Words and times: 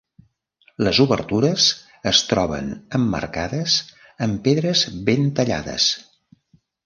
Les 0.85 0.99
obertures 1.03 1.65
es 2.11 2.21
troben 2.31 2.71
emmarcades 2.99 3.77
amb 4.27 4.41
pedres 4.47 4.83
ben 5.11 5.29
tallades. 5.41 5.89